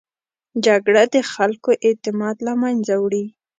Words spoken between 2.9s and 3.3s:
وړي